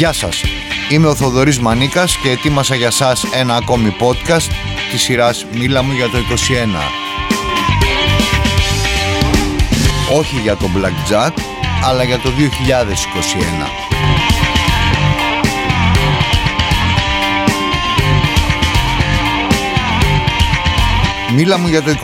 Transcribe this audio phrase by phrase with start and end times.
[0.00, 0.42] Γεια σας,
[0.90, 4.50] είμαι ο Θοδωρής Μανίκας και ετοίμασα για σας ένα ακόμη podcast
[4.90, 6.22] της σειράς «Μίλα μου για το 21».
[10.18, 11.30] Όχι για το Blackjack,
[11.84, 13.68] αλλά για το 2021.
[21.34, 21.96] Μίλα μου για το 21.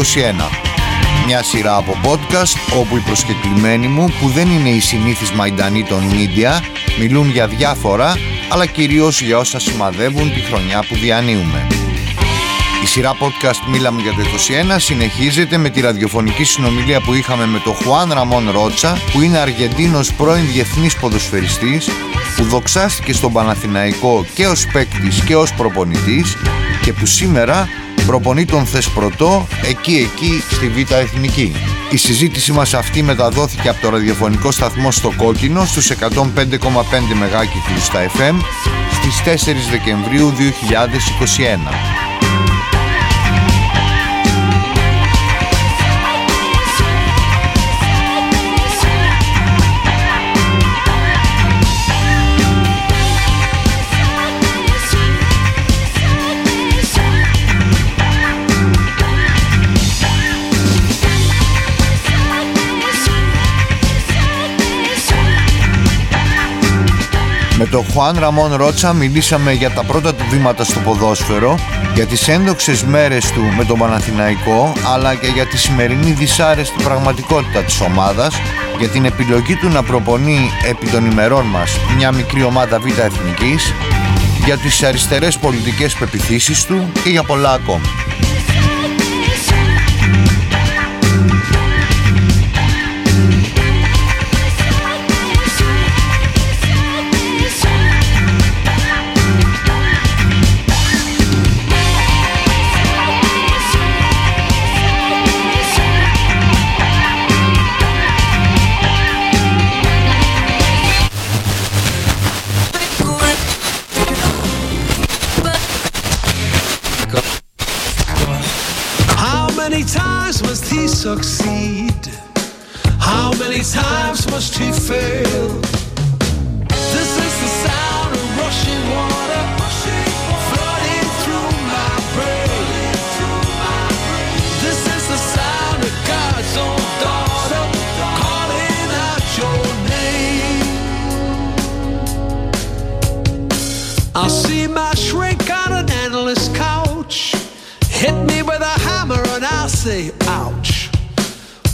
[1.26, 6.02] Μια σειρά από podcast όπου οι προσκεκλημένοι μου που δεν είναι οι συνήθεις μαϊντανοί των
[6.12, 6.60] media
[6.98, 8.14] μιλούν για διάφορα
[8.48, 11.66] αλλά κυρίως για όσα σημαδεύουν τη χρονιά που διανύουμε.
[12.82, 14.20] Η σειρά podcast Μίλα μου για το
[14.74, 19.38] 21 συνεχίζεται με τη ραδιοφωνική συνομιλία που είχαμε με τον Χουάν Ραμόν Ρότσα που είναι
[19.38, 21.88] Αργεντίνος πρώην διεθνής ποδοσφαιριστής
[22.36, 26.36] που δοξάστηκε στον Παναθηναϊκό και ως παίκτης και ως προπονητής
[26.82, 27.68] και που σήμερα
[28.06, 31.52] προπονεί τον Θεσπρωτό εκεί εκεί στη Β' Εθνική.
[31.90, 38.06] Η συζήτηση μας αυτή μεταδόθηκε από το ραδιοφωνικό σταθμό στο Κόκκινο στους 105,5 μεγάκυκλους στα
[38.06, 38.34] FM
[38.92, 42.05] στις 4 Δεκεμβρίου 2021.
[67.58, 71.58] Με τον Χουάν Ραμόν Ρότσα μιλήσαμε για τα πρώτα του βήματα στο ποδόσφαιρο,
[71.94, 77.62] για τις ένδοξες μέρες του με τον Παναθηναϊκό, αλλά και για τη σημερινή δυσάρεστη πραγματικότητα
[77.62, 78.34] της ομάδας,
[78.78, 83.72] για την επιλογή του να προπονεί επί των ημερών μας μια μικρή ομάδα β' εθνικής,
[84.44, 87.86] για τις αριστερές πολιτικές πεπιθήσεις του και για πολλά ακόμη.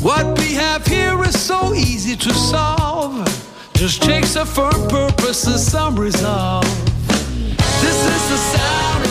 [0.03, 3.25] What we have here is so easy to solve.
[3.75, 6.65] Just takes a firm purpose and some resolve.
[7.81, 9.02] This is the sound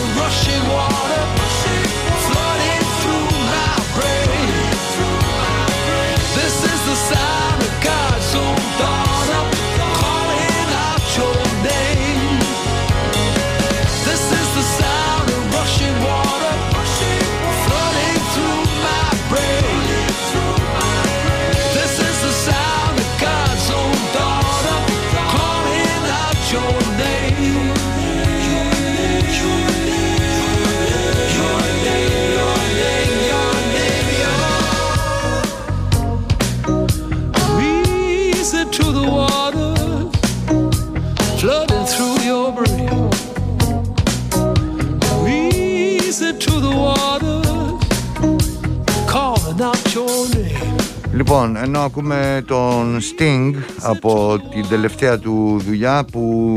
[51.13, 56.55] Λοιπόν, ενώ ακούμε τον Sting από την τελευταία του δουλειά που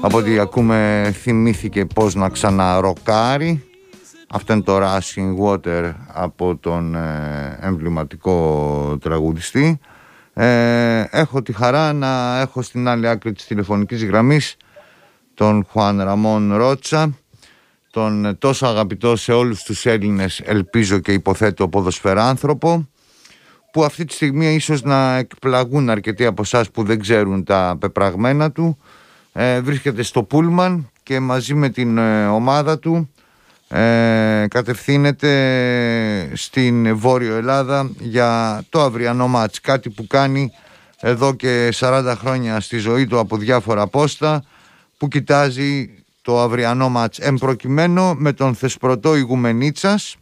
[0.00, 3.64] από ό,τι ακούμε θυμήθηκε πώς να ξαναροκάρει.
[4.28, 9.78] Αυτό είναι το Rushing Water από τον ε, εμβληματικό τραγουδιστή.
[10.34, 14.56] Ε, έχω τη χαρά να έχω στην άλλη άκρη της τηλεφωνικής γραμμής
[15.34, 17.10] τον Χουάν Ραμόν Ρότσα
[17.98, 22.88] τον τόσο αγαπητό σε όλους τους Έλληνες ελπίζω και υποθέτω ποδοσφαιράνθρωπο
[23.72, 28.50] που αυτή τη στιγμή ίσως να εκπλαγούν αρκετοί από εσάς που δεν ξέρουν τα πεπραγμένα
[28.50, 28.78] του.
[29.32, 33.10] Ε, βρίσκεται στο Πούλμαν και μαζί με την ε, ομάδα του
[33.68, 35.32] ε, κατευθύνεται
[36.34, 39.60] στην Βόρειο Ελλάδα για το αυριανό μάτς.
[39.60, 40.52] Κάτι που κάνει
[41.00, 44.44] εδώ και 40 χρόνια στη ζωή του από διάφορα πόστα
[44.98, 45.97] που κοιτάζει
[46.28, 47.18] το αυριανό μάτς.
[47.18, 50.16] Εμπροκειμένο με τον Θεσπρωτό Ιγουμενίτσας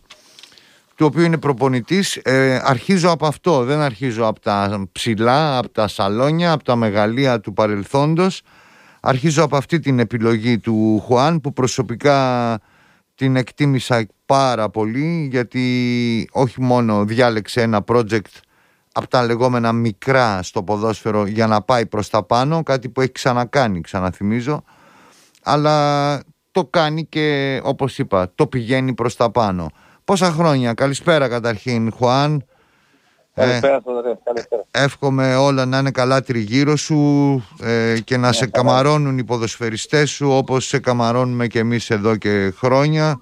[0.94, 3.64] του οποίου είναι προπονητής ε, αρχίζω από αυτό.
[3.64, 8.42] Δεν αρχίζω από τα ψηλά από τα σαλόνια από τα μεγαλεία του παρελθόντος.
[9.00, 12.58] Αρχίζω από αυτή την επιλογή του Χουάν που προσωπικά
[13.14, 18.40] την εκτίμησα πάρα πολύ γιατί όχι μόνο διάλεξε ένα project
[18.92, 23.12] από τα λεγόμενα μικρά στο ποδόσφαιρο για να πάει προς τα πάνω, κάτι που έχει
[23.12, 24.64] ξανακάνει, ξαναθυμίζω,
[25.48, 26.20] αλλά
[26.50, 29.70] το κάνει και όπως είπα, το πηγαίνει προς τα πάνω.
[30.04, 32.44] Πόσα χρόνια, καλησπέρα καταρχήν Χουάν.
[33.34, 33.82] Καλησπέρα,
[34.70, 40.10] ε, εύχομαι όλα να είναι καλά τριγύρω σου ε, και να σε καμαρώνουν οι ποδοσφαιριστές
[40.10, 43.20] σου όπως σε καμαρώνουμε και εμείς εδώ και χρόνια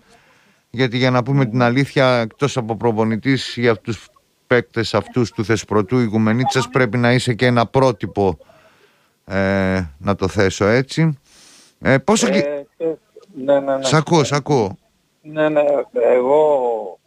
[0.71, 4.09] γιατί για να πούμε την αλήθεια εκτός από προπονητής για τους
[4.47, 8.39] παίκτες αυτούς του Θεσπρωτού Ηγουμενίτσας πρέπει να είσαι και ένα πρότυπο
[9.25, 11.19] ε, να το θέσω έτσι.
[11.83, 12.27] Ε, πόσο...
[12.27, 12.67] Ε,
[13.35, 13.85] ναι, ναι, ναι.
[13.85, 14.77] Σ' ακούω, σ' ακούω.
[15.23, 16.99] Ναι, ναι, εγώ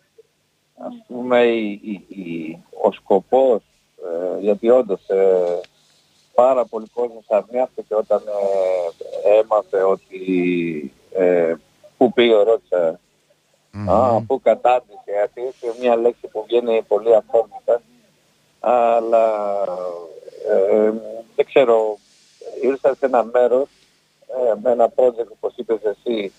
[0.77, 3.61] ας πούμε η, ο σκοπός,
[4.03, 5.59] ε, γιατί όντως ε,
[6.33, 8.21] πάρα πολύ κόσμος αρνιάστηκε όταν
[9.23, 11.53] ε, έμαθε ότι ε,
[11.97, 12.99] που πήγε ρώτησα
[13.77, 13.91] Mm-hmm.
[13.91, 17.81] Α, που κατάντησε, γιατί είναι μια λέξη που βγαίνει πολύ αφόρμητα.
[18.59, 19.53] Αλλά
[20.49, 20.91] ε,
[21.35, 21.97] δεν ξέρω,
[22.61, 23.86] ήρθα σε ένα μέρος ε,
[24.61, 26.31] με ένα project όπως είπες εσύ,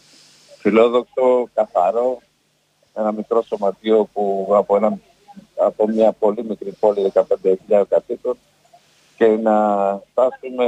[0.58, 2.19] φιλόδοξο, καθαρό,
[2.94, 4.99] ένα μικρό σωματείο που από, ένα,
[5.56, 8.38] από μια πολύ μικρή πόλη 15.000 κατοίκων
[9.17, 9.56] και να
[10.11, 10.67] φτάσουμε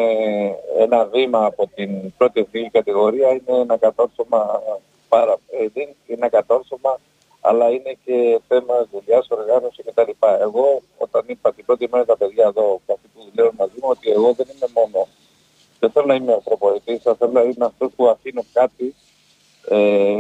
[0.79, 4.63] ένα βήμα από την πρώτη εθνική κατηγορία είναι ένα κατόρθωμα
[5.09, 6.99] πάρα, ε, δεν είναι ένα κατόρθωμα,
[7.41, 10.11] αλλά είναι και θέμα δουλειάς, οργάνωση κτλ.
[10.41, 14.11] Εγώ όταν είπα την πρώτη μέρα τα παιδιά εδώ, αυτοί που δουλεύουν μαζί μου, ότι
[14.11, 15.09] εγώ δεν είμαι μόνο.
[15.81, 18.95] Δεν θέλω να είμαι προπονητής, θα θέλω να είμαι αυτός που αφήνω κάτι
[19.69, 20.17] ε,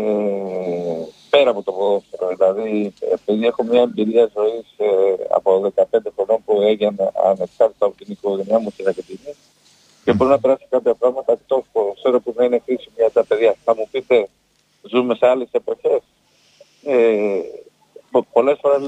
[1.30, 2.28] πέρα από το ποδόσφαιρο.
[2.28, 5.82] Δηλαδή, επειδή έχω μια εμπειρία ζωής ε, από 15
[6.14, 9.34] χρονών που έγινε ανεξάρτητα από την οικογένειά μου στην Ακαδημία
[10.04, 11.62] και μπορεί να περάσει κάποια πράγματα εκτός
[11.94, 13.54] ξέρω που δεν είναι χρήσιμη για τα παιδιά.
[13.64, 14.28] Θα μου πείτε,
[14.82, 16.00] ζούμε σε άλλες εποχές;
[16.84, 17.40] Ε,
[18.32, 18.80] πολλές φορές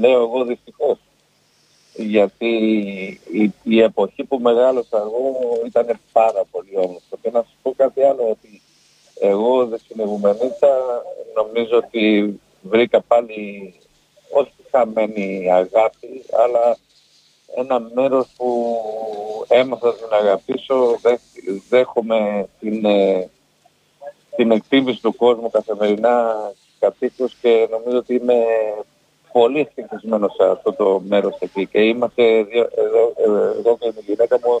[0.00, 0.98] λέω εγώ δυστυχώς.
[2.02, 2.56] Γιατί
[3.32, 5.36] η, η, εποχή που μεγάλωσα εγώ
[5.66, 7.16] ήταν πάρα πολύ όμορφη.
[7.22, 8.62] Και να σας πω κάτι άλλο, ότι
[9.20, 11.02] εγώ δεν συνεγουμενήσα,
[11.34, 13.74] νομίζω ότι βρήκα πάλι
[14.30, 16.76] όχι χαμένη αγάπη, αλλά
[17.56, 18.76] ένα μέρος που
[19.48, 20.98] έμαθα να αγαπήσω,
[21.68, 23.30] δέχομαι την, ε,
[24.36, 26.34] την εκτίμηση του κόσμου καθημερινά
[26.78, 28.44] κατοίκους και νομίζω ότι είμαι
[29.32, 33.12] πολύ ευτυχισμένος σε αυτό το μέρος εκεί και είμαστε δύο, εδώ,
[33.58, 34.60] εδώ και η γυναίκα μου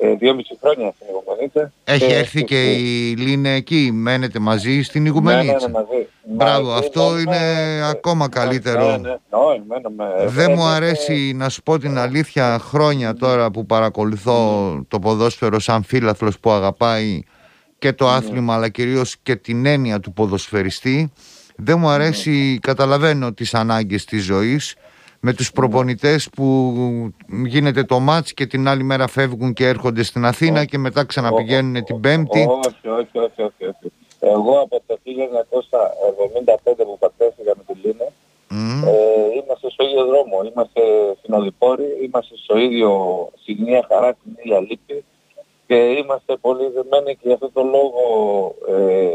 [0.00, 1.72] ε, δύο μισή χρόνια στην Ιγουμενίτσα.
[1.84, 5.58] Έχει και έρθει και η Λίνε εκεί, μένετε μαζί στην Ιγουμενίτσα.
[5.58, 6.08] Ναι, ναι, μαζί.
[6.24, 7.38] Μπράβο, αυτό είναι
[7.88, 8.90] ακόμα καλύτερο.
[8.90, 14.70] Ναι, ναι, ναι, Δεν μου αρέσει να σου πω την αλήθεια χρόνια τώρα που παρακολουθώ
[14.88, 17.22] το ποδόσφαιρο σαν φίλαθλος που αγαπάει
[17.78, 21.12] και το άθλημα αλλά κυρίως και την έννοια του ποδοσφαιριστή
[21.56, 24.74] δεν μου αρέσει, καταλαβαίνω τις ανάγκες της ζωής
[25.20, 26.74] με τους προπονητές που
[27.46, 31.84] γίνεται το μάτς και την άλλη μέρα φεύγουν και έρχονται στην Αθήνα και μετά ξαναπηγαίνουν
[31.84, 32.38] την Πέμπτη.
[32.38, 33.92] Όχι, όχι, όχι, όχι.
[34.20, 38.04] Εγώ από το 1975 που πατέθηκα με τη Λίνα
[38.50, 38.88] mm.
[38.88, 40.80] ε, είμαστε στο ίδιο δρόμο, είμαστε
[41.22, 42.90] συνοδοιπόροι, είμαστε στο ίδιο
[43.44, 45.04] σημεία χαρά, στην ίδια λύπη
[45.66, 48.04] και είμαστε πολύ δεμένοι και για αυτό το λόγο
[48.68, 49.08] ε,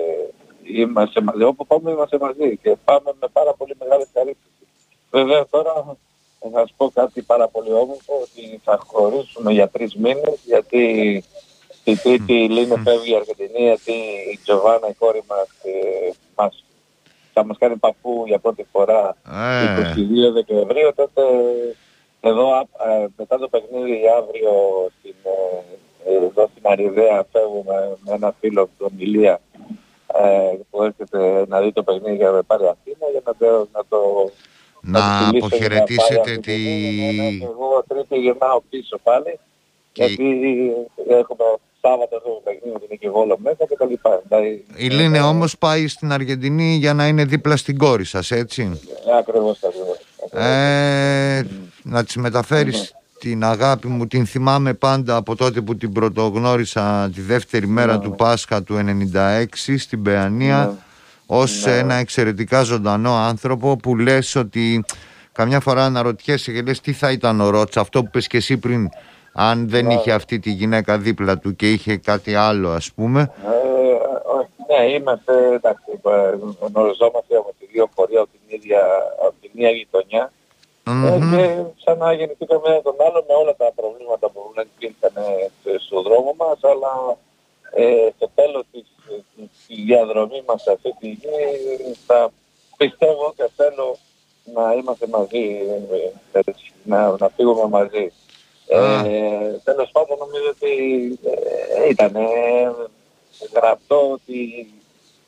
[0.75, 1.43] είμαστε μαζί.
[1.43, 4.67] Όπου πάμε είμαστε μαζί και πάμε με πάρα πολύ μεγάλη χαρίστηση.
[5.11, 5.97] Βέβαια τώρα
[6.39, 10.83] θα σας πω κάτι πάρα πολύ όμορφο ότι θα χωρίσουμε για τρεις μήνες γιατί
[11.83, 13.91] η τρίτη η Λίνε φεύγει η Αργεντινή γιατί
[14.33, 16.63] η Τζοβάνα η κόρη μας, ε, μας
[17.33, 20.31] θα μας κάνει παππού για πρώτη φορά 22 ε.
[20.31, 21.21] Δεκεμβρίου τότε
[22.21, 24.51] εδώ ε, μετά το παιχνίδι αύριο
[24.99, 25.15] στην,
[26.05, 29.41] εδώ στην Αριδαία φεύγουμε με ένα φίλο από τον Ηλία
[30.23, 34.31] ε, που έρχεται να δει το παιχνίδι για να πάρει Αθήνα για να, να το
[34.81, 36.57] να αποχαιρετήσετε τη...
[36.57, 39.39] Ναι, ναι, εγώ τρίτη γυρνάω πίσω πάλι
[39.91, 40.05] και...
[40.05, 40.71] γιατί
[41.09, 41.43] έχουμε
[41.81, 44.21] Σάββατο εδώ το παιχνίδι με την Οικηγόλο μέσα και τα λοιπά.
[44.75, 49.17] Η Λίνε όμως πάει στην Αργεντινή για να είναι δίπλα στην κόρη σας, έτσι; Ε,
[49.17, 49.97] ακριβώς, ακριβώς.
[50.31, 51.45] Ε,
[51.83, 57.21] να τις μεταφέρεις την αγάπη μου την θυμάμαι πάντα από τότε που την πρωτογνώρισα τη
[57.21, 58.03] δεύτερη μέρα ναι.
[58.03, 58.75] του Πάσχα του
[59.13, 59.45] 96
[59.77, 60.77] στην Παιανία ναι.
[61.25, 61.77] ως ναι.
[61.77, 64.83] ένα εξαιρετικά ζωντανό άνθρωπο που λες ότι
[65.31, 68.57] καμιά φορά αναρωτιέσαι και λες τι θα ήταν ο Ρότς αυτό που πες και εσύ
[68.57, 68.89] πριν
[69.33, 74.73] αν δεν είχε αυτή τη γυναίκα δίπλα του και είχε κάτι άλλο ας πούμε ε,
[74.73, 75.99] ναι είμαστε εντάξει
[76.59, 78.79] γνωριζόμαστε από τη δύο πορεία από την ίδια
[79.19, 80.31] από την ίδια γειτονιά
[80.85, 81.29] Mm-hmm.
[81.31, 85.13] και ξανά γεννηθήκαμε ένα τον άλλο με όλα τα προβλήματα που δεν υπήρχαν
[85.85, 87.17] στο δρόμο μας, αλλά
[87.71, 88.85] ε, στο τέλος της,
[89.35, 92.31] της διαδρομή μας σε αυτή τη γη θα
[92.77, 93.97] πιστεύω και θέλω
[94.53, 95.59] να είμαστε μαζί,
[96.31, 96.39] ε,
[96.83, 98.11] να, να φύγουμε μαζί.
[98.67, 100.73] Ε, τέλος πάντων νομίζω ότι
[101.23, 102.15] ε, ήταν
[103.53, 104.67] γραπτό ότι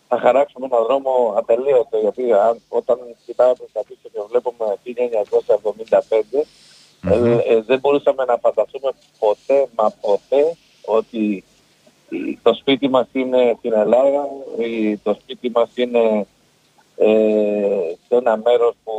[0.07, 3.90] θα χαράξουμε έναν δρόμο ατελείωτο γιατί αν, όταν κοιτάμε προς τα πίσω και βλέπουμε
[4.65, 6.45] 1975
[7.09, 11.43] ε, ε, δεν μπορούσαμε να φανταστούμε ποτέ μα ποτέ ότι
[12.41, 14.27] το σπίτι μας είναι στην Ελλάδα,
[15.03, 16.25] το σπίτι μας είναι
[16.95, 18.93] ε, σε ένα μέρος που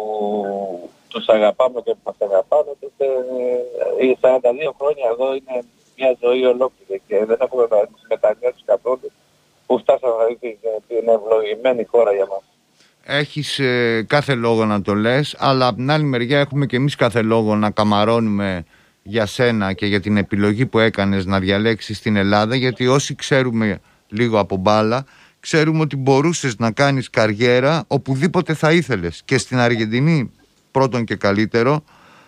[1.09, 3.05] τους αγαπάμε και μας αγαπάμε, τότε
[4.01, 4.31] ε, οι 42
[4.79, 5.65] χρόνια εδώ είναι
[5.97, 7.67] μια ζωή ολόκληρη και δεν έχουμε
[8.09, 9.11] μετανιώσεις καθόλου
[9.67, 12.43] που φτάσαμε αυτή την ευλογημένη χώρα για μας.
[13.05, 16.95] Έχεις ε, κάθε λόγο να το λες, αλλά από την άλλη μεριά έχουμε και εμείς
[16.95, 18.65] κάθε λόγο να καμαρώνουμε
[19.03, 23.81] για σένα και για την επιλογή που έκανες να διαλέξεις την Ελλάδα, γιατί όσοι ξέρουμε
[24.09, 25.05] λίγο από μπάλα,
[25.41, 30.31] ξέρουμε ότι μπορούσες να κάνεις καριέρα οπουδήποτε θα ήθελες και στην Αργεντινή
[30.71, 31.85] πρώτον και καλύτερο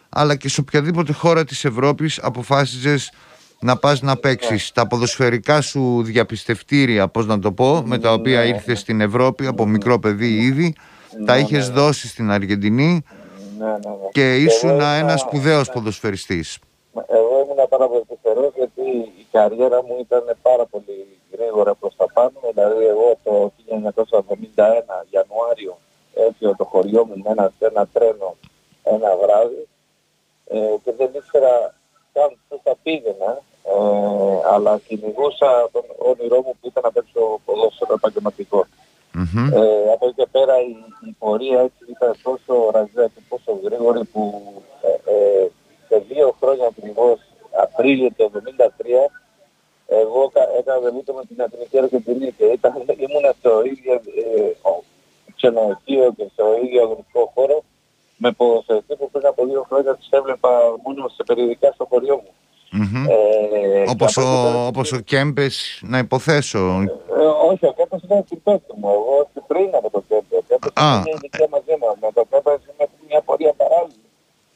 [0.09, 3.13] αλλά και σε οποιαδήποτε χώρα της Ευρώπης αποφάσιζες
[3.61, 8.41] να πας να παίξεις τα ποδοσφαιρικά σου διαπιστευτήρια πώς να το πω με τα οποία
[8.41, 8.47] ναι.
[8.47, 10.75] ήρθες στην Ευρώπη από μικρό παιδί ήδη
[11.27, 11.75] τα ναι, είχες ναι.
[11.75, 13.03] δώσει στην Αργεντινή
[14.13, 16.59] και ήσουν ένας σπουδαίος ποδοσφαιριστής.
[17.09, 18.05] Εγώ ήμουν πάρα πολύ
[18.55, 18.83] γιατί
[19.19, 22.33] η καριέρα μου ήταν πάρα πολύ γρήγορα προς τα πάνω.
[22.55, 24.27] Δηλαδή εγώ το 1971
[25.11, 25.79] Ιανουάριο
[26.15, 28.37] έφυγε το χωριό μου με ένα, ένα τρένο
[28.85, 29.69] ένα βράδυ
[30.47, 31.75] ε, και δεν ήξερα
[32.15, 33.31] καν πού θα πήγαινα
[33.73, 33.75] ε,
[34.53, 38.67] αλλά κυνηγούσα τον όνειρό μου που ήταν να παίξω ποδόσφαιρο επαγγελματικό.
[39.19, 39.49] Mm-hmm.
[39.61, 40.75] Ε, από εκεί και πέρα η,
[41.09, 44.23] η πορεία έτσι ήταν τόσο ραζέα και τόσο γρήγορη που
[44.89, 45.47] ε, ε,
[45.89, 47.19] σε δύο χρόνια ακριβώς
[47.63, 49.11] Απρίλιο του 1973
[49.87, 52.73] εγώ έκανα δεμίτο με την Εθνική Αργεντινή και ήταν,
[53.05, 54.53] ήμουν στο ίδιο ε,
[55.37, 57.65] ξενοδοχείο και στο ίδιο αγωνιστικό χώρο
[58.25, 60.51] με ποδοσφαιριστή που πριν από δύο χρόνια τις έβλεπα
[60.85, 62.33] μόνο σε περιοδικά στο χωριό μου.
[62.79, 63.05] Mm-hmm.
[63.11, 64.29] Ε, όπως, ο,
[64.71, 65.55] όπως ο Κέμπες
[65.93, 66.63] να υποθέσω.
[67.19, 68.89] Ε, όχι, ο Κέμπες ήταν στην πέμπτη μου.
[68.99, 69.15] Εγώ
[69.51, 70.39] πριν από το Κέμπες.
[70.41, 70.99] Ο Κέμπες ah.
[70.99, 71.89] είναι ειδικία μαζί μου.
[72.03, 74.07] Με το Κέμπες είμαι μια πορεία παράλληλη.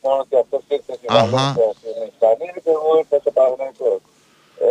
[0.02, 3.92] Μόνο ότι αυτός ήρθε στην Βαλένθια στην Ισπανία και εγώ ήρθα στο Παναγενικό.
[4.66, 4.70] Ε,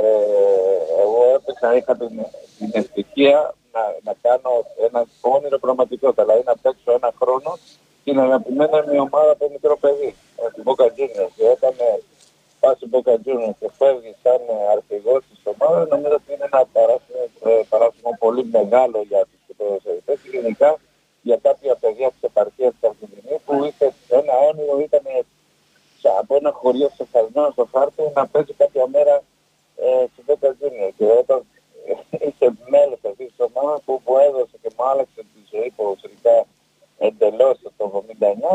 [1.04, 2.14] εγώ έπαιξα, είχα την,
[2.58, 3.38] την ευτυχία
[3.74, 4.54] να, να κάνω
[4.88, 5.02] ένα
[5.36, 7.52] όνειρο πραγματικό, δηλαδή να παίξω ένα χρόνο
[8.08, 10.16] την αγαπημένη μου ομάδα από μικρό παιδί,
[10.54, 11.32] την Boca Juniors.
[11.38, 11.74] Και όταν
[12.60, 14.42] πας στην Boca Juniors και φεύγεις σαν
[14.76, 20.18] αρχηγός της ομάδας, νομίζω ότι είναι ένα παράσημο, ε, παράσημο πολύ μεγάλο για τους ποδοσφαιριστές
[20.22, 20.70] και γενικά
[21.28, 23.86] για κάποια παιδιά της επαρχίας της Αργεντινής που είχε
[24.20, 25.06] ένα όνειρο, ήταν
[26.22, 29.16] από ένα χωριό ξεχασμένο στο χάρτη να παίζει κάποια μέρα
[29.86, 30.94] ε, στην Boca Juniors.
[30.98, 31.40] Και όταν
[32.26, 36.38] είχε μέλος αυτής της ομάδας που, που έδωσε και μου άλλαξε τη ζωή ποδοσφαιρικά
[36.98, 38.04] εντελώς το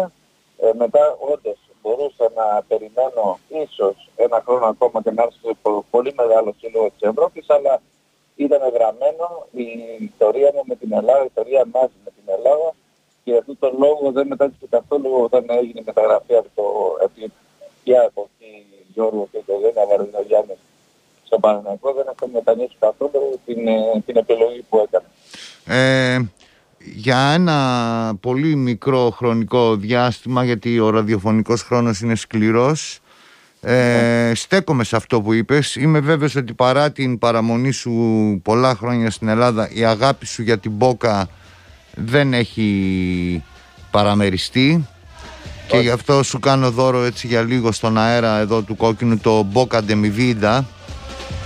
[0.04, 0.10] 1989.
[0.58, 4.10] Ε, μετά όντως μπορούσα να περιμένω ίσως
[4.62, 7.82] ένα χρόνο ακόμα και να έρθει στο πολύ μεγάλο σύλλογο της Ευρώπης, αλλά
[8.36, 9.66] ήταν γραμμένο η
[10.10, 12.68] ιστορία μου με την Ελλάδα, η ιστορία μας με την Ελλάδα
[13.24, 16.64] και αυτόν τον λόγο δεν μετάτησε καθόλου όταν έγινε η μεταγραφή από το
[17.04, 17.32] επί
[18.06, 20.56] από εκεί Γιώργο και το Δένα Βαρδινογιάννη
[21.24, 25.06] στο Παναγενικό δεν έχω μετανοήσει καθόλου την, ε, την επιλογή που έκανε.
[25.66, 26.18] Ε,
[26.78, 27.58] για ένα
[28.20, 33.00] πολύ μικρό χρονικό διάστημα γιατί ο ραδιοφωνικός χρόνος είναι σκληρός
[33.64, 35.76] ε, στέκομαι σε αυτό που είπες.
[35.76, 37.92] Είμαι βέβαιος ότι παρά την παραμονή σου
[38.42, 41.28] πολλά χρόνια στην Ελλάδα η αγάπη σου για την Μπόκα
[41.94, 43.42] δεν έχει
[43.90, 44.86] παραμεριστεί.
[45.66, 49.46] Και γι' αυτό σου κάνω δώρο έτσι για λίγο στον αέρα εδώ του κόκκινου το
[49.54, 50.62] Boca de mi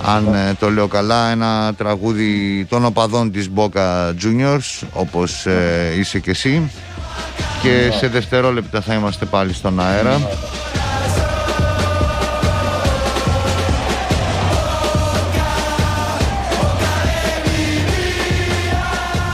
[0.04, 6.18] αν ε, το λέω καλά, ένα τραγούδι των οπαδών της Boca Juniors, όπως ε, είσαι
[6.18, 6.70] και εσύ.
[7.62, 10.20] Και σε δευτερόλεπτα θα είμαστε πάλι στον αέρα.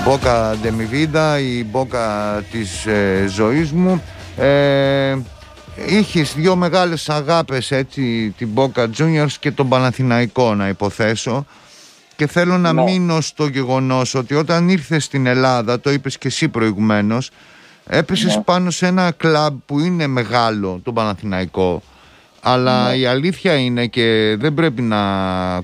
[0.04, 4.02] Μπόκα Ντεμιβίντα, η μπόκα της ε, ζωής μου.
[4.36, 5.16] Ε,
[5.86, 11.46] είχες δύο μεγάλες αγάπες έτσι την Boca Juniors και τον Παναθηναϊκό να υποθέσω
[12.16, 12.82] και θέλω να ναι.
[12.82, 17.30] μείνω στο γεγονός ότι όταν ήρθες στην Ελλάδα το είπες και εσύ προηγουμένως
[17.86, 18.42] έπεσες ναι.
[18.42, 21.82] πάνω σε ένα κλαμπ που είναι μεγάλο τον Παναθηναϊκό
[22.40, 22.96] αλλά ναι.
[22.96, 25.00] η αλήθεια είναι και δεν πρέπει να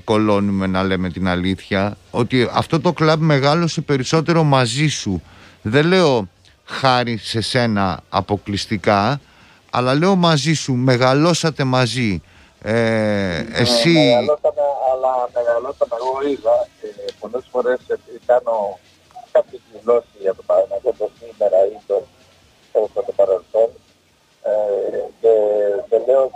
[0.03, 5.21] κολώνουμε να λέμε την αλήθεια ότι αυτό το κλαμπ μεγάλωσε περισσότερο μαζί σου.
[5.61, 6.29] Δεν λέω
[6.65, 9.19] χάρη σε σένα αποκλειστικά
[9.71, 12.21] αλλά λέω μαζί σου, μεγαλώσατε μαζί.
[12.61, 13.89] Ε, εσύ...
[13.89, 15.95] Μεγαλώσαμε, αλλά μεγαλώσαμε.
[16.01, 16.87] Εγώ είδα και
[17.19, 17.79] πολλές φορές
[18.25, 18.79] κάνω
[19.31, 22.03] κάποιες δηλώσεις για το Παναγιώτο το σήμερα ή το,
[22.71, 23.69] το, το παρελθόν.
[24.43, 24.51] Ε,
[25.21, 25.33] και,
[25.89, 26.31] και λέω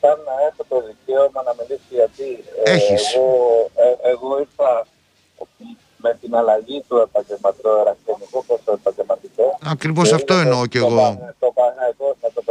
[0.00, 2.28] σαν να έχω το δικαίωμα να μιλήσει γιατί
[2.64, 3.26] ε, εγώ,
[3.84, 4.86] ε, εγώ ήρθα
[5.96, 9.58] με την αλλαγή του επαγγελματικού ερασιτεχνικού προς το επαγγελματικό.
[9.74, 11.06] Ακριβώς αυτό εννοώ και εγώ.
[11.38, 12.42] Το Παναγιώτο, θα το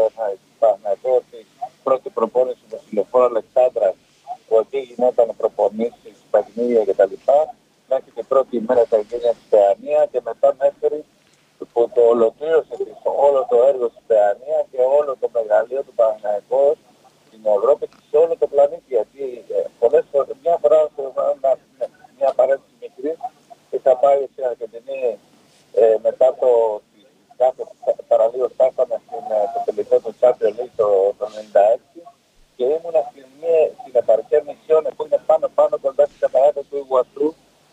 [0.59, 1.37] Παναγιώτο, ότι
[1.83, 3.93] πρώτη προπόνηση με τηλεφόρο Αλεξάνδρα
[4.47, 7.15] που εκεί γινόταν προπονήσεις, παιχνίδια κτλ.
[7.89, 10.99] Μέχρι και πρώτη μέρα τα εγγένεια της Παιανία και μετά μέχρι
[11.73, 12.73] που το ολοκλήρωσε
[13.27, 16.65] όλο το έργο της Παιανία και όλο το μεγαλείο του Παναγιακού
[17.27, 18.87] στην Ευρώπη και σε όλο το πλανήτη.
[18.95, 19.23] Γιατί
[19.57, 20.79] ε, πολλές φορές, μια φορά,
[22.17, 23.11] μια παρένθεση μικρή,
[23.73, 25.17] είχα πάει στην Αργεντινή
[25.81, 26.49] ε, μετά το
[27.85, 30.87] κάθε παραλίγο φτάσαμε στην, ε, το τελικό του Champions League το,
[31.19, 31.25] το
[31.63, 31.79] 96
[32.55, 33.29] και ήμουν στην,
[33.79, 37.29] στην επαρχία Μισιών που είναι πάνω πάνω κοντά στην καταράκια του Ιγουαστρού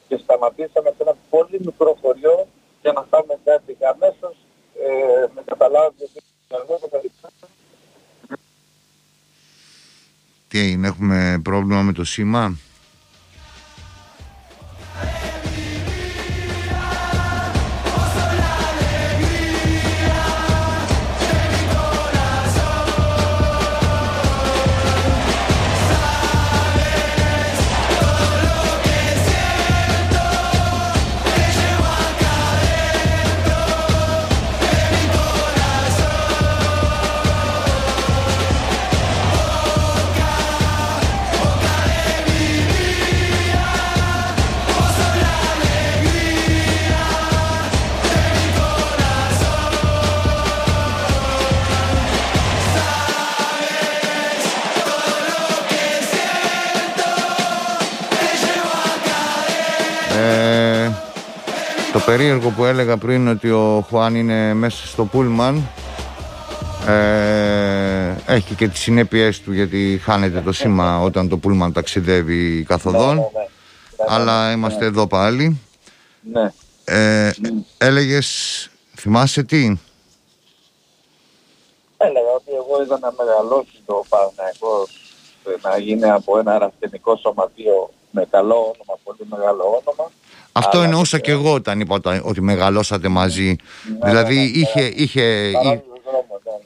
[0.08, 2.46] και σταματήσαμε σε ένα πολύ μικρό χωριό
[2.82, 4.34] για να φτάμε κάτι και αμέσως
[4.84, 7.10] ε, με καταλάβει ότι
[10.54, 12.56] Τι έγινε, έχουμε πρόβλημα με το σήμα;
[62.44, 65.68] Περίεργο που έλεγα πριν ότι ο Χουάν είναι μέσα στο Πούλμαν
[66.86, 73.14] ε, έχει και τις συνέπειές του γιατί χάνεται το σήμα όταν το Πούλμαν ταξιδεύει καθοδόν.
[73.16, 74.04] Ναι, ναι, ναι.
[74.08, 75.60] αλλά είμαστε εδώ πάλι.
[76.32, 76.52] Ναι.
[76.84, 77.30] ε,
[77.78, 79.76] έλεγες θυμάσαι τι;
[81.96, 85.16] Έλεγα ότι εγώ είδα να μεγαλώσει το Παναγικός
[85.62, 90.10] να γίνει από ένα αραστενικό σωματείο με καλό όνομα, πολύ μεγάλο όνομα
[90.56, 93.46] αυτό Αλλά εννοούσα και εγώ όταν είπα ότι μεγαλώσατε μαζί.
[93.46, 95.52] Ναι, δηλαδή ναι, ναι, είχε, είχε,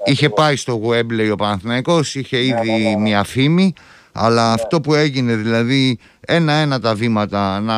[0.04, 3.72] είχε πάει στο Γουέμπλεϊ ο Παναθηναϊκός, είχε ήδη μια φήμη,
[4.12, 7.76] αλλά αυτό που έγινε δηλαδή ένα-ένα τα βήματα να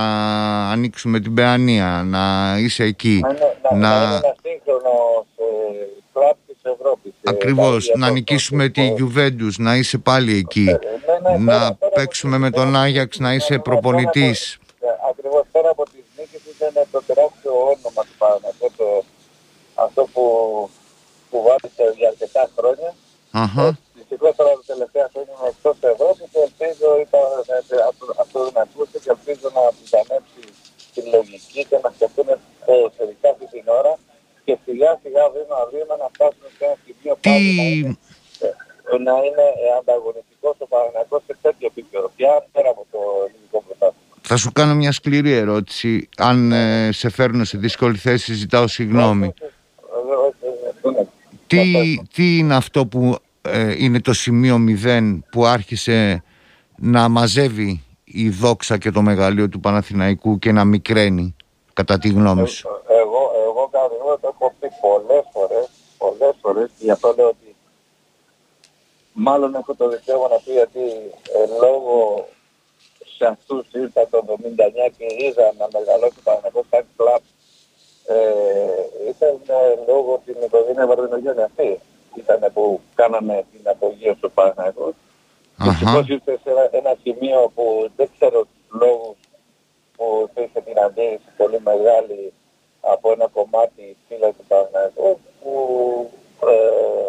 [0.71, 3.21] ανοίξουμε την Παιανία, να είσαι εκεί.
[3.23, 4.05] Να, να, να...
[4.05, 5.27] ένα σύγχρονο
[6.13, 7.13] κλαμπ της Ευρώπης.
[7.25, 10.67] Ακριβώς, να νικήσουμε τη Juventus, να είσαι πάλι εκεί.
[11.39, 14.59] να παίξουμε με τον Άγιαξ, να είσαι προπονητής.
[15.11, 16.00] Ακριβώς πέρα από τις
[16.61, 19.05] νίκες ήταν το τεράστιο όνομα του Παναγιώτου,
[19.85, 20.25] αυτό που,
[21.31, 22.91] που βάζησε για αρκετά χρόνια.
[23.41, 23.71] Uh-huh.
[23.99, 27.21] Δυστυχώς τώρα τα τελευταία χρόνια είναι εκτός Ευρώπης και ελπίζω, είπα,
[28.25, 30.43] αυτό να ακούσει και ελπίζω να πιθανέψει
[30.95, 32.29] τη λογική και να σκεφτούν
[32.67, 33.93] ποδοσφαιρικά αυτή την ώρα
[34.45, 37.39] και σιγά σιγά βήμα βήμα να φτάσουμε σε ένα σημείο Τι...
[39.09, 39.47] να είναι
[39.81, 44.17] ανταγωνιστικός ο Παναγιώτος σε τέτοιο επίπεδο πια πέρα από το ελληνικό πρωτάθλημα.
[44.33, 46.09] Θα σου κάνω μια σκληρή ερώτηση.
[46.17, 49.35] Αν ε, σε φέρνω σε δύσκολη θέση, ζητάω συγγνώμη.
[51.47, 56.23] Τι, τι είναι αυτό που ε, είναι το σημείο μηδέν που άρχισε
[56.77, 61.37] να μαζεύει η δόξα και το μεγαλείο του Παναθηναϊκού και να μικραίνει,
[61.73, 66.85] κατά τη γνώμη σου; Εγώ, εγώ, εγώ το έχω πει πολλές φορές, πολλές φορές και
[66.85, 67.55] γι' αυτό λέω ότι
[69.13, 70.81] μάλλον έχω το δικαίωμα να πει γιατί
[71.37, 72.27] ε, λόγω
[73.21, 77.23] σε αυτούς ήρθα το 79 και είδα να μεγαλώσει Παναγός σαν κλαμπ.
[78.07, 78.19] Ε,
[79.13, 79.35] ήταν
[79.87, 81.81] λόγω την οικογένεια Βαρδινογέννη αυτή.
[82.15, 84.95] Ήταν που κάναμε την απογείωση του Παναγός.
[85.57, 89.17] Δυστυχώς ήρθε σε ένα, ένα, σημείο που δεν ξέρω τους λόγους
[89.97, 92.33] που υπήρχε την αντίρρηση πολύ μεγάλη
[92.81, 95.55] από ένα κομμάτι φύλλα του Παναγός που
[96.53, 96.55] ε,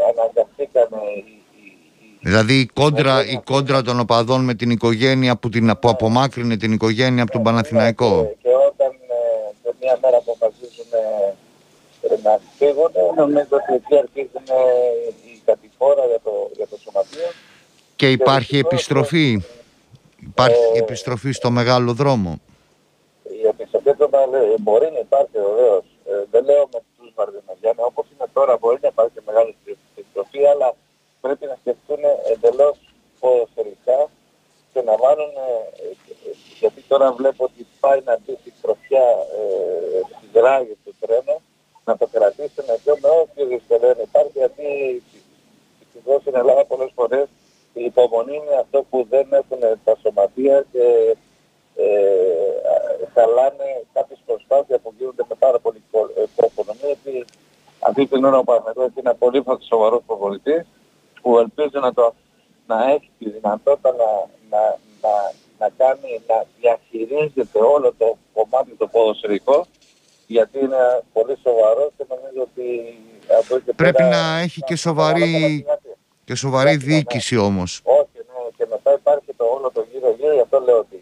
[0.09, 1.40] αναγκαστήκανε οι
[2.21, 6.71] Δηλαδή η κόντρα, η κόντρα των οπαδών με την οικογένεια που, την, που απομάκρυνε την
[6.71, 8.27] οικογένεια από τον Παναθηναϊκό.
[8.27, 8.91] Και, και όταν
[9.63, 10.91] ε, μια μέρα αποφασίζουν
[12.01, 14.45] ε, να φύγουν, νομίζω ότι εκεί αρχίζουν
[15.33, 17.29] η κατηφόρα για το, για το σωματείο.
[17.95, 19.41] Και υπάρχει επιστροφή.
[20.19, 22.41] Υπάρχει ε, επιστροφή στο μεγάλο δρόμο.
[23.43, 24.09] Η επιστροφή του
[24.59, 25.85] μπορεί να υπάρχει βεβαίως.
[26.05, 27.81] Ε, δεν λέω με τους Βαρδινογιάννη.
[27.91, 29.55] Όπως είναι τώρα μπορεί να υπάρχει μεγάλη
[29.95, 30.67] επιστροφή, αλλά
[31.21, 32.01] πρέπει να σκεφτούν
[32.33, 32.77] εντελώς
[33.19, 33.99] ποδοσφαιρικά
[34.73, 35.33] και να βάλουν,
[36.59, 39.07] γιατί τώρα βλέπω ότι πάει να μπει στην τροφιά
[39.37, 41.41] ε, στις ράγες του τρένου,
[41.85, 44.67] να το κρατήσουν εδώ με όποιο δυσκολία υπάρχει, γιατί
[45.79, 47.27] δυστυχώς στην Ελλάδα πολλές φορές
[47.73, 51.15] η υπομονή είναι αυτό που δεν έχουν τα σωματεία και
[51.75, 55.83] ε, χαλάνε κάποιες προσπάθειες που γίνονται με πάρα πολύ
[56.35, 57.25] προπονομία, γιατί
[57.79, 60.65] αυτή την ώρα ο Παναγιώτης είναι πολύ σοβαρός προπονητής,
[61.21, 62.13] που ελπίζω να, το,
[62.67, 64.09] να έχει τη δυνατότητα να,
[64.49, 64.63] να,
[65.01, 69.65] να, να κάνει, να διαχειρίζεται όλο το κομμάτι το ποδοσφαιρικό
[70.27, 72.67] γιατί είναι πολύ σοβαρό και νομίζω ότι
[73.39, 75.65] από εκεί Πρέπει πέρα, να έχει και σοβαρή,
[76.25, 77.41] και σοβαρή διοίκηση ναι.
[77.41, 77.81] όμως.
[77.83, 80.99] Όχι, ναι, και μετά υπάρχει το όλο το γύρω-γύρω, γι' αυτό λέω ότι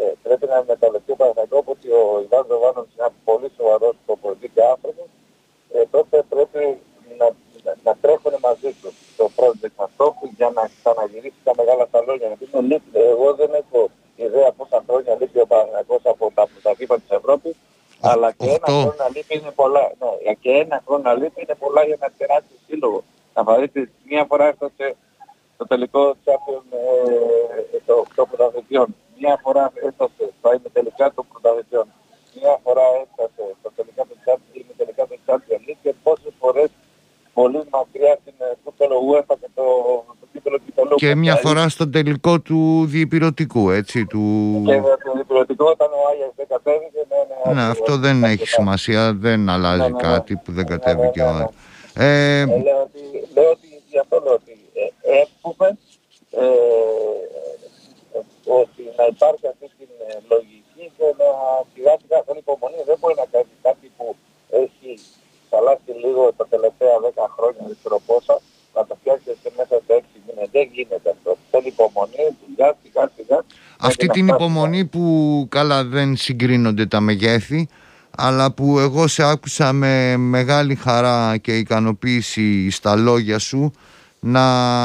[0.00, 4.48] ε, πρέπει να μεταλλευτεί ο Παναγιώτης ότι ο Ιβάν Ζοβάνος είναι ένας πολύ σοβαρός προπολιτή
[4.54, 5.08] και άνθρωπος,
[5.74, 6.62] ε, τότε πρέπει
[7.18, 7.26] να,
[7.66, 12.26] να, να τρέχουν μαζί τους το project αυτό για να ξαναγυρίσει τα μεγάλα σαλόνια.
[12.26, 12.82] Γιατί
[13.14, 17.54] εγώ δεν έχω ιδέα πόσα χρόνια λείπει ο Παναγιώτης από τα πρωταθλήματα της Ευρώπης
[18.00, 19.92] αλλά και ένα χρόνο λείπει είναι πολλά.
[19.98, 23.02] Ναι, και ένα χρόνο λείπει είναι πολλά για ένα τεράστιο σύλλογος.
[23.34, 24.96] Να φαρείτε μία φορά έφτασε
[25.56, 26.64] το τελικό τσάπιον
[27.74, 28.94] ε, το, το πρωταθλητιών.
[29.18, 31.86] Μία φορά έφτασε το είναι τελικά των πρωταθλητιών.
[32.36, 35.60] Μία φορά έφτασε το τελικά του τσάπιον είναι τελικά του τσάπιον.
[35.82, 36.68] Και πόσες φορές
[37.34, 39.64] πολύ μακριά στην κούτελο UEFA και το,
[40.20, 40.85] το τίτλο κυπελού.
[40.96, 44.06] Και μια φορά στο τελικό του διεπηρωτικού, έτσι.
[44.06, 44.62] Του...
[44.66, 47.00] Και το διεπηρωτικό όταν ο Άγιας δεν κατέβηκε.
[47.46, 50.02] Ναι, ναι, αυτό δεν έχει σημασία, δεν αλλάζει ναι, ναι, ναι.
[50.02, 51.50] κάτι που δεν κατέβηκε ο Άγιας.
[51.98, 53.02] Ε, ε, λέω ότι,
[53.34, 54.86] λέω ότι γι' αυτό λέω ότι ε,
[55.20, 55.68] εύχομαι
[56.30, 56.46] ε,
[58.60, 59.88] ότι να υπάρχει αυτή την
[60.32, 61.28] λογική και να
[61.72, 62.80] σιγά σιγά θέλει υπομονή.
[62.90, 64.06] Δεν μπορεί να κάνει κάτι που
[64.62, 64.90] έχει
[65.50, 68.36] χαλάσει λίγο τα τελευταία 10 χρόνια, δεν ξέρω πόσα,
[68.76, 70.48] να το φτιάξει και μέσα σε 6 μήνες.
[70.56, 71.30] Δεν γίνεται αυτό.
[71.50, 73.38] Θέλει υπομονή, σιγά σιγά σιγά.
[73.88, 77.68] Αυτή την υπομονή που καλά δεν συγκρίνονται τα μεγέθη,
[78.16, 83.72] αλλά που εγώ σε άκουσα με μεγάλη χαρά και ικανοποίηση στα λόγια σου
[84.20, 84.42] να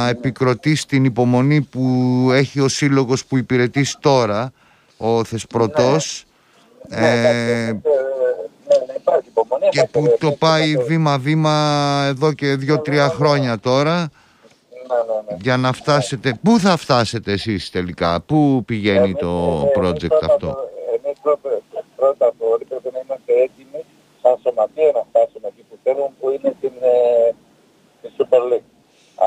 [0.09, 4.51] επικροτείς την υπομονή που έχει ο σύλλογος που υπηρετείς τώρα,
[4.97, 6.25] ο Θεσπρωτός,
[6.87, 6.97] ναι.
[6.97, 7.79] ε, ναι,
[9.69, 14.09] και που το πάει βήμα-βήμα εδώ και δύο-τρία χρόνια τώρα
[15.41, 16.39] για να φτάσετε.
[16.43, 20.57] Πού θα φτάσετε εσείς τελικά, πού πηγαίνει το project αυτό;
[21.03, 21.17] Εμείς
[21.95, 23.81] πρώτα απ' όλα πρέπει να είμαστε έτοιμοι
[24.21, 27.33] σαν σωματείο να φτάσουμε εκεί που θέλουμε που είναι στην, ε,
[28.17, 28.69] Super League.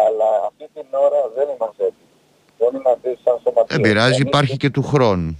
[0.04, 2.14] Αλλά αυτή την ώρα δεν είμαστε έτοιμοι.
[2.58, 3.76] Δεν είμαστε σαν σωματείο.
[3.76, 5.38] Δεν πειράζει, υπάρχει και του χρόνου.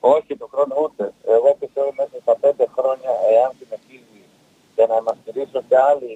[0.00, 1.04] Όχι του χρόνου ούτε.
[1.36, 4.20] Εγώ πιστεύω μέσα στα πέντε χρόνια, εάν συνεχίζει
[4.74, 6.12] και να μας στηρίσουν και άλλοι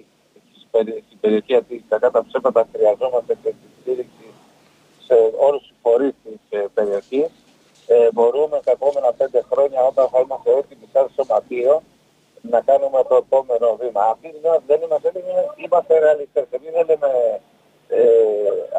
[0.81, 4.27] στην περιοχή, γιατί κατά τα ψέματα χρειαζόμαστε και τη στήριξη
[5.07, 5.15] σε
[5.47, 7.31] όλους τους φορείς της ε, περιοχής,
[7.87, 11.83] ε, μπορούμε τα επόμενα πέντε χρόνια όταν θα είμαστε έτοιμοι σαν σωματείο
[12.43, 14.03] να κάνουμε το επόμενο βήμα.
[14.15, 15.33] Αυτή τη δεν είμαστε έτοιμοι,
[15.65, 16.47] είμαστε ρεαλιστές.
[16.51, 17.41] Εμείς δεν λέμε
[17.89, 18.03] ε,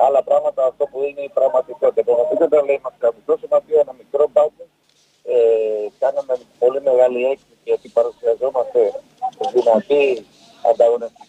[0.05, 2.03] άλλα πράγματα αυτό που είναι η πραγματικότητα.
[2.03, 4.63] Το πραγματικότητα λέει είμαστε ένα μικρό σωματείο, ένα μικρό μπάγκο.
[5.33, 5.37] Ε,
[6.03, 8.79] κάναμε πολύ μεγάλη έκκληση γιατί παρουσιαζόμαστε
[9.53, 10.25] δυνατή
[10.69, 11.28] ανταγωνιστική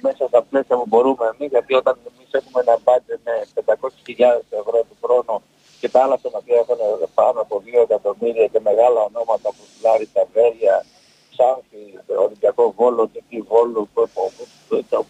[0.00, 4.78] μέσα στα πλαίσια που μπορούμε εμείς, γιατί όταν εμείς έχουμε ένα μπάτζε με 500.000 ευρώ
[4.88, 5.42] του χρόνου
[5.80, 6.80] και τα άλλα σωματεία έχουν
[7.14, 10.84] πάνω από 2 εκατομμύρια και μεγάλα ονόματα που Λάρι, Ταβέρια,
[11.32, 11.82] Ξάνθη,
[12.24, 13.88] Ολυμπιακό Βόλο, Νική Βόλου,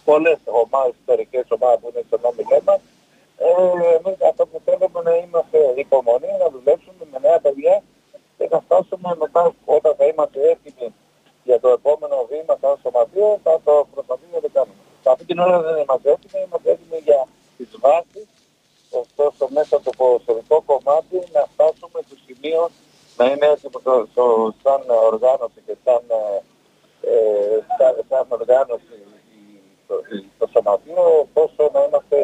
[0.05, 2.81] πολλές ομάδες, ιστορικές ομάδες που είναι στον όμιλό μας.
[3.37, 3.51] Ε,
[3.99, 7.83] εμείς αυτό που θέλουμε να είμαστε υπομονή, να δουλέψουμε με νέα παιδιά
[8.37, 9.43] και να φτάσουμε μετά
[9.77, 10.89] όταν θα είμαστε έτοιμοι
[11.45, 14.83] για το επόμενο βήμα σαν σωματείο, θα το προσπαθήσουμε να το κάνουμε.
[15.15, 17.21] Αυτή την ώρα δεν είμαστε έτοιμοι, είμαστε έτοιμοι για
[17.57, 18.29] τις βάσεις
[19.03, 22.61] ωστόσο μέσα από το ποδοσφαιρικό κομμάτι να φτάσουμε στο σημείο
[23.19, 24.25] να είναι έτοιμο το, το,
[24.63, 26.03] σαν οργάνωση και σαν,
[27.01, 27.13] ε,
[27.77, 28.97] σαν, σαν οργάνωση
[29.87, 29.95] το,
[30.39, 32.17] το σωματείο, όσο να είμαστε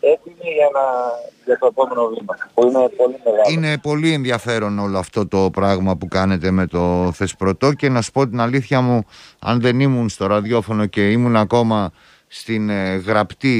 [0.00, 0.84] έτοιμοι για, να,
[1.44, 3.41] για το επόμενο βήμα, που είναι πολύ μεγάλο.
[3.52, 8.10] Είναι πολύ ενδιαφέρον όλο αυτό το πράγμα που κάνετε με το Θεσπρωτό και να σου
[8.10, 9.04] πω την αλήθεια μου,
[9.38, 11.92] αν δεν ήμουν στο ραδιόφωνο και ήμουν ακόμα
[12.26, 13.56] στην ε, γραπτή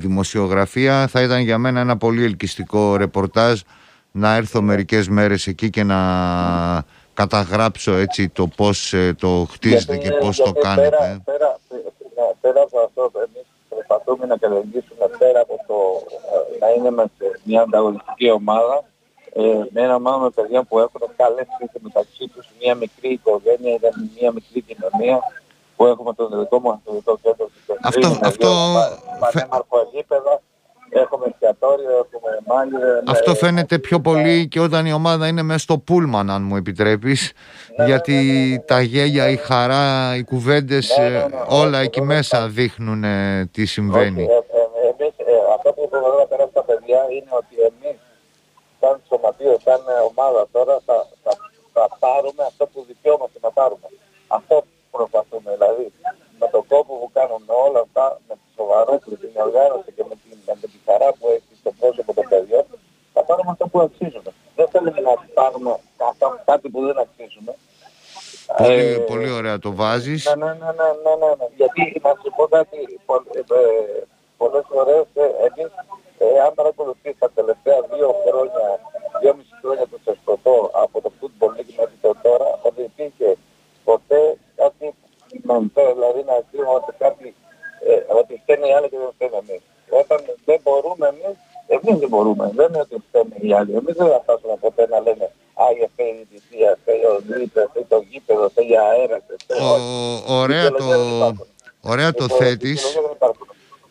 [0.00, 3.60] δημοσιογραφία θα ήταν για μένα ένα πολύ ελκυστικό ρεπορτάζ
[4.10, 5.98] να έρθω μερικές μέρες εκεί και να
[7.14, 11.22] καταγράψω έτσι το πώς ε, το χτίζετε και πώς το κάνετε.
[11.24, 15.74] Πέρα, πέρα, πέρα από αυτό εμείς προσπαθούμε να καλλιεργήσουμε πέρα από το
[16.60, 17.10] ε, να είναι
[17.44, 18.84] μια ανταγωνιστική ομάδα
[19.72, 23.78] με ένα ομάδα με παιδιά που έχουν καλές σχέσεις μεταξύ τους, μια μικρή οικογένεια,
[24.18, 25.18] μια μικρή κοινωνία
[25.76, 27.50] που έχουμε το δικό μας το κέντρο
[27.82, 28.48] αυτό, αυτό...
[29.20, 30.40] Πανέμαρχο γήπεδο
[30.90, 32.72] Έχουμε εστιατόριο, έχουμε μάλι.
[33.06, 37.32] Αυτό φαίνεται πιο πολύ και όταν η ομάδα είναι μέσα στο πούλμαν, αν μου επιτρέπεις.
[37.76, 43.04] Ναι, ναι, γιατί ναι, τα γέλια, η χαρά, οι κουβέντες, ε, όλα εκεί μέσα δείχνουν
[43.04, 44.22] ε, τι συμβαίνει.
[44.22, 45.14] Όχι, ε, εμείς,
[45.56, 47.96] αυτό που θέλω να περάσει στα παιδιά είναι ότι εμείς
[48.86, 51.32] σαν σωματείο, σαν ομάδα τώρα θα, θα,
[51.72, 53.88] θα πάρουμε αυτό που δικαιόμαστε να πάρουμε.
[54.38, 54.54] Αυτό
[54.90, 55.48] προσπαθούμε.
[55.56, 55.84] Δηλαδή
[56.40, 60.36] με τον κόπο που κάνουν όλα αυτά, με τη σοβαρότητα, την οργάνωση και με την,
[60.60, 62.64] με τη χαρά που έχει στο πρόσωπο των παιδιών,
[63.14, 64.30] θα πάρουμε αυτό που αξίζουμε.
[64.58, 65.72] Δεν θέλουμε να πάρουμε
[66.50, 67.52] κάτι που δεν αξίζουμε.
[68.56, 70.22] Πολύ, ε, πολύ ωραία το βάζεις.
[70.26, 71.46] Ναι, ναι, ναι, ναι, ναι, ναι, ναι.
[71.60, 74.02] Γιατί να σου πω κάτι, πο, ε,
[74.36, 75.70] πολλές φορές ε, εμείς,
[76.18, 78.66] ε, αν παρακολουθείς τα τελευταία δύο χρόνια,
[79.20, 80.16] δύο μισή χρόνια που σας
[80.82, 83.36] από το Football League μέχρι το τώρα, ότι υπήρχε
[83.84, 84.94] ποτέ κάτι
[85.48, 87.34] μοντό, δηλαδή να κρίνουμε ότι κάτι,
[87.88, 89.62] ε, ότι φταίνει οι άλλοι και δεν φταίνει εμείς.
[90.00, 92.50] Όταν δεν μπορούμε εμείς, εμείς δεν μπορούμε.
[92.54, 93.72] Δεν είναι ότι φταίνει οι άλλοι.
[93.72, 95.30] Εμείς δεν θα φτάσουμε ποτέ να λέμε
[95.62, 99.18] Α, η φταίει η θυσία, φταίει ο Λίπερ, φταίει το γήπεδο, φταίει η αέρα.
[100.26, 100.84] Ωραία το,
[101.80, 102.98] ωραία το θέτεις.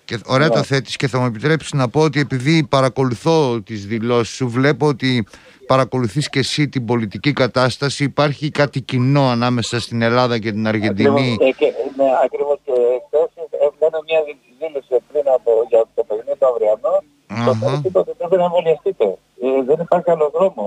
[0.05, 4.35] Και ωραία το θέτεις και θα μου επιτρέψεις να πω ότι επειδή παρακολουθώ τις δηλώσεις
[4.35, 5.27] σου βλέπω ότι
[5.65, 8.03] παρακολουθείς και εσύ την πολιτική κατάσταση.
[8.03, 12.57] Υπάρχει κάτι κοινό ανάμεσα στην Ελλάδα και την Αργεντινή; Ακριβώς, ε, και, ναι, ακριβώς.
[12.63, 12.71] Και
[13.05, 13.29] χθες
[13.65, 14.19] έκανε μια
[14.59, 17.03] δήλωση πριν από για το παιχνίδι του αυριανό
[17.45, 20.63] το οποίο είπε ότι πρέπει να εμβολιαστείτε ε, δεν υπάρχει άλλο δρόμο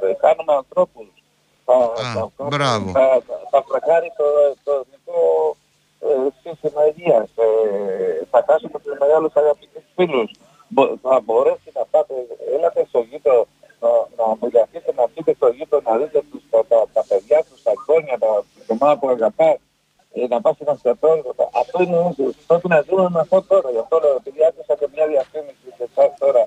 [0.00, 1.06] ε, κάνουμε ανθρώπους
[1.64, 1.76] θα,
[2.36, 2.90] μπράβο.
[2.90, 4.24] θα, θα, φρακάρει το,
[4.64, 5.20] το εθνικό
[6.00, 6.08] ε,
[6.42, 10.30] σύστημα υγείας ε, θα χάσουμε τους μεγάλους αγαπητούς φίλους
[11.02, 12.14] θα μπορέσει να πάτε,
[12.54, 13.46] έλατε στο γείτο
[13.80, 17.62] να, να μεγαθείτε, να πείτε στο γείτο, να δείτε τους, τα, τα, τα, παιδιά τους,
[17.62, 18.30] τα εγγόνια, τα
[18.62, 19.56] άτομα που αγαπάς,
[20.12, 21.34] ε, να πας σε ένα εστιατόριο.
[21.62, 22.34] Αυτό είναι ίσως.
[22.46, 23.70] Πρέπει να ζούμε με αυτό τώρα.
[23.70, 26.44] Γι' αυτό λέω, επειδή άκουσα και μια διαφήμιση σε εσάς τώρα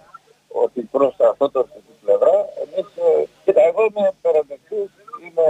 [0.64, 4.90] ότι προς αυτό το στην πλευρά, εμείς, ε, κοίτα, εγώ είμαι περαντιστής,
[5.24, 5.48] είμαι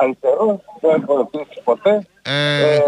[0.00, 2.36] αριστερός, δεν έχω ρωτήσει ποτέ, ε...
[2.64, 2.82] Ε,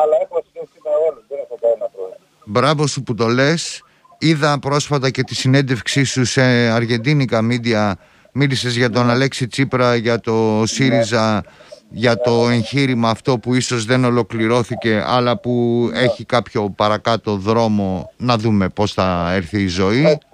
[0.00, 2.26] αλλά έχω σχέση με όλους, δεν έχω κανένα πρόβλημα.
[2.68, 3.82] Μπράβο σου που το λες.
[4.18, 7.96] Είδα πρόσφατα και τη συνέντευξή σου σε αργεντίνικα μίντια.
[8.32, 11.44] Μίλησες για τον Αλέξη Τσίπρα, για το ΣΥΡΙΖΑ,
[11.88, 15.52] για το εγχείρημα αυτό που ίσως δεν ολοκληρώθηκε αλλά που
[15.94, 20.04] έχει κάποιο παρακάτω δρόμο να δούμε πώς θα έρθει η ζωή.
[20.04, 20.26] Έτσι,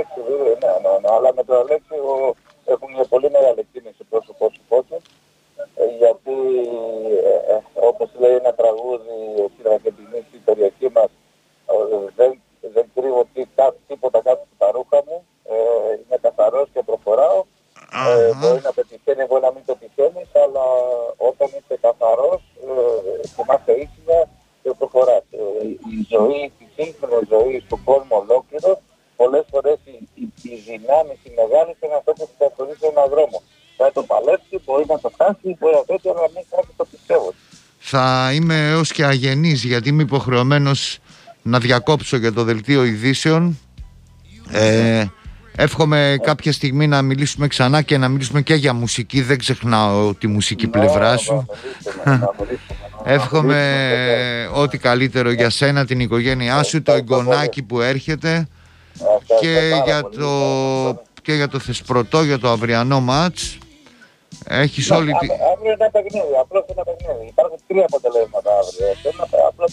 [0.00, 0.18] έτσι
[0.62, 1.94] ναι, ναι, ναι, αλλά με τον Αλέξη
[2.64, 4.96] έχουμε μια πολύ μεγάλη κίνηση πρόσωπό σου πόσο
[6.00, 6.36] γιατί
[7.30, 9.16] ε, ε, όπως λέει ένα τραγούδι
[9.54, 11.10] στην Αργεντινής στην περιοχή μας
[12.16, 12.40] δεν
[12.74, 13.42] δεν κρύβω τι,
[13.88, 15.18] τίποτα κάτω από τα ρούχα μου.
[15.52, 15.56] Ε,
[16.00, 17.40] είμαι καθαρός και προχωράω.
[18.08, 20.66] Ε, μπορεί να πετυχαίνει, μπορεί να μην πετυχαίνεις, αλλά
[21.30, 24.18] όταν είσαι καθαρός ε, θυμάσαι ήσυχα
[24.62, 25.24] και προχωράς.
[25.30, 25.42] Ε,
[25.96, 28.72] η ζωή, η σύγχρονη ζωή στον κόσμο ολόκληρο,
[29.20, 32.48] πολλές φορές οι, οι, οι δυνάμεις, οι μεγάλες είναι αυτό που θα
[32.80, 33.38] σε έναν δρόμο.
[33.76, 37.30] Θα το παλέψει, μπορεί να το χάσει, μπορεί να τέτοιο, αλλά μην χάσει το πιστεύω.
[37.78, 40.98] Θα είμαι έως και αγενής γιατί είμαι υποχρεωμένος
[41.50, 43.58] να διακόψω για το δελτίο ειδήσεων.
[44.50, 45.04] Ε,
[45.56, 49.22] εύχομαι κάποια στιγμή να μιλήσουμε ξανά και να μιλήσουμε και για μουσική.
[49.22, 51.46] Δεν ξεχνάω τη μουσική πλευρά σου.
[53.04, 58.48] Εύχομαι ό,τι καλύτερο για σένα, την οικογένειά σου, το εγγονάκι που έρχεται
[59.40, 63.58] και για το, και για το Θεσπρωτό, για το αυριανό μάτς.
[64.46, 65.26] Έχεις όλη τη...
[65.52, 67.26] Αύριο ένα παιχνίδι, απλώς ένα παιχνίδι.
[67.28, 68.86] Υπάρχουν τρία αποτελέσματα αύριο.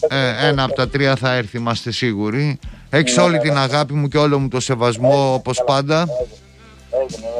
[0.09, 2.59] Ε, ένα από τα τρία θα έρθει, είμαστε σίγουροι.
[2.89, 3.59] Έχεις ναι, όλη ναι, την ναι.
[3.59, 6.07] αγάπη μου και όλο μου το σεβασμό όπως πάντα.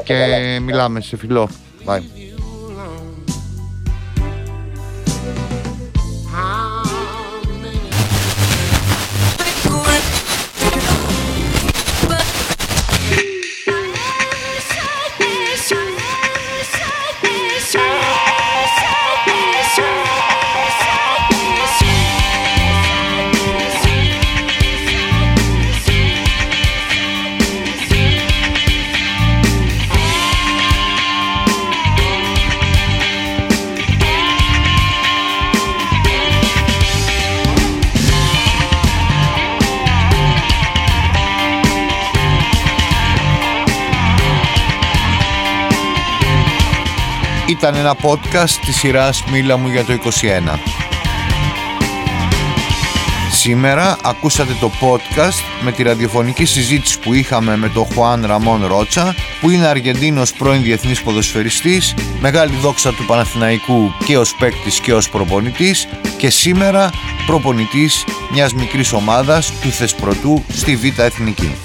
[0.04, 1.48] Και μιλάμε σε φιλό.
[1.86, 2.27] Bye.
[47.58, 50.58] Ήταν ένα podcast της σειράς «Μίλα μου για το 21».
[53.32, 59.14] Σήμερα ακούσατε το podcast με τη ραδιοφωνική συζήτηση που είχαμε με τον Χουάν Ραμόν Ρότσα
[59.40, 65.08] που είναι Αργεντίνος πρώην διεθνής ποδοσφαιριστής, μεγάλη δόξα του Παναθηναϊκού και ως παίκτης και ως
[65.08, 66.90] προπονητής και σήμερα
[67.26, 71.56] προπονητής μιας μικρής ομάδας του Θεσπρωτού στη Β' Εθνική.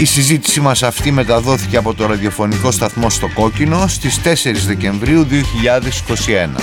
[0.00, 4.28] Η συζήτησή μας αυτή μεταδόθηκε από το ραδιοφωνικό σταθμό στο Κόκκινο στις 4
[4.66, 6.60] Δεκεμβρίου 2021.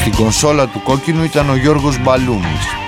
[0.00, 2.81] Στην κονσόλα του Κόκκινου ήταν ο Γιώργος Μπαλούνης.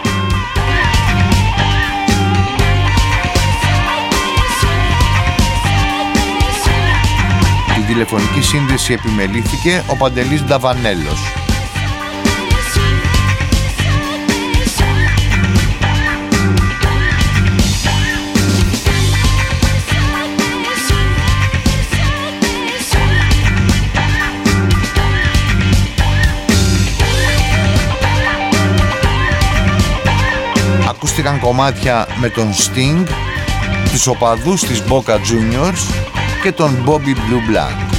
[7.95, 11.33] Τηλεφωνική σύνδεση επιμελήθηκε ο Παντελής Νταβανέλος.
[30.89, 33.07] ακούστηκαν κομμάτια με τον Sting,
[33.91, 36.14] τους οπαδούς της Boca Juniors
[36.45, 37.95] και τον Bobby Blue Black.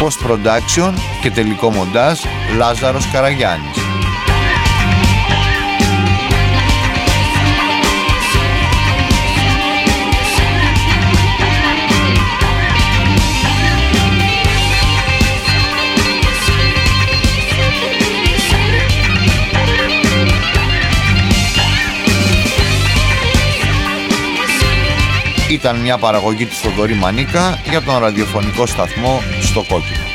[0.00, 2.20] post-production και τελικό μοντάζ
[2.56, 3.87] Λάζαρος Καραγιάννης.
[25.68, 30.07] Ήταν μια παραγωγή του Θοδωρή Μανίκα για τον ραδιοφωνικό σταθμό στο Κόκκινο.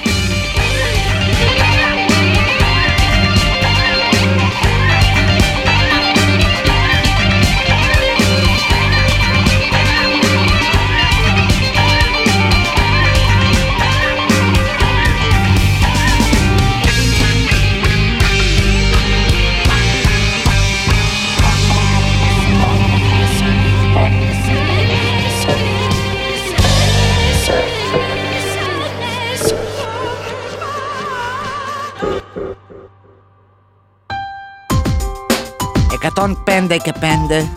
[36.44, 37.50] Πέντε και πέντε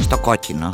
[0.00, 0.70] στο κόκκινο.